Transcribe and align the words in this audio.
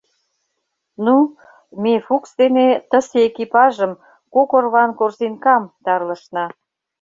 Ну, 1.05 1.15
ме 1.81 1.93
Фукс 2.05 2.31
дене 2.41 2.67
тысе 2.89 3.17
экипажым— 3.29 3.91
кок 4.33 4.49
орван 4.57 4.91
корзинкам— 4.99 5.63
тарлышна. 5.85 6.45